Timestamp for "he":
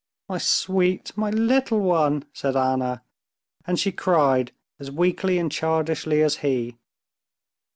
6.37-6.75